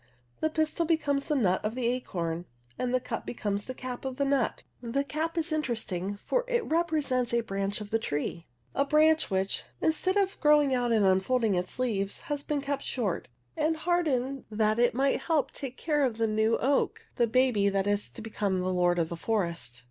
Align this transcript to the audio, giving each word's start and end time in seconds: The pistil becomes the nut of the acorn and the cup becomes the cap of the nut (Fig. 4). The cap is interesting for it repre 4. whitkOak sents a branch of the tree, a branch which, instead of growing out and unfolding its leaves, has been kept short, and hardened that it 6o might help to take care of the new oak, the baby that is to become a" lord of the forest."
The 0.39 0.49
pistil 0.49 0.83
becomes 0.87 1.27
the 1.27 1.35
nut 1.35 1.63
of 1.63 1.75
the 1.75 1.85
acorn 1.89 2.45
and 2.79 2.91
the 2.91 2.99
cup 2.99 3.23
becomes 3.23 3.65
the 3.65 3.75
cap 3.75 4.03
of 4.03 4.15
the 4.17 4.25
nut 4.25 4.63
(Fig. 4.81 4.91
4). 4.95 5.01
The 5.01 5.03
cap 5.03 5.37
is 5.37 5.51
interesting 5.51 6.17
for 6.17 6.43
it 6.47 6.67
repre 6.67 6.67
4. 6.67 6.79
whitkOak 6.97 7.03
sents 7.03 7.33
a 7.35 7.41
branch 7.41 7.81
of 7.81 7.91
the 7.91 7.99
tree, 7.99 8.47
a 8.73 8.83
branch 8.83 9.29
which, 9.29 9.61
instead 9.79 10.17
of 10.17 10.39
growing 10.39 10.73
out 10.73 10.91
and 10.91 11.05
unfolding 11.05 11.53
its 11.53 11.77
leaves, 11.77 12.21
has 12.21 12.41
been 12.41 12.61
kept 12.61 12.81
short, 12.81 13.27
and 13.55 13.77
hardened 13.77 14.45
that 14.49 14.79
it 14.79 14.93
6o 14.93 14.97
might 14.97 15.21
help 15.21 15.51
to 15.51 15.59
take 15.59 15.77
care 15.77 16.03
of 16.03 16.17
the 16.17 16.25
new 16.25 16.57
oak, 16.57 17.05
the 17.17 17.27
baby 17.27 17.69
that 17.69 17.85
is 17.85 18.09
to 18.09 18.23
become 18.23 18.63
a" 18.63 18.69
lord 18.69 18.97
of 18.97 19.07
the 19.09 19.15
forest." 19.15 19.79